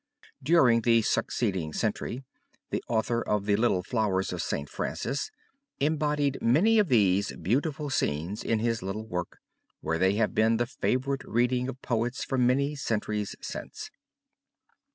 [0.41, 2.23] During the succeeding century,
[2.71, 4.67] the author of the Little Flowers of St.
[4.67, 5.29] Francis,
[5.79, 9.37] embodied many of these beautiful scenes in his little work,
[9.79, 13.91] where they have been the favorite reading of poets for many centuries since.